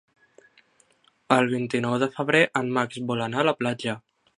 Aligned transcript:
El 1.37 1.51
vint-i-nou 1.53 1.95
de 2.05 2.09
febrer 2.17 2.43
en 2.63 2.77
Max 2.79 3.05
vol 3.13 3.25
anar 3.29 3.45
a 3.47 3.51
la 3.53 3.59
platja. 3.65 4.01